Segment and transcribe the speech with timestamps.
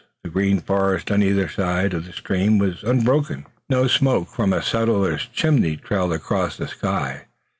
[0.23, 3.45] The green forest on either side of the stream was unbroken.
[3.69, 7.25] No smoke from a settler's chimney trailed across the sky.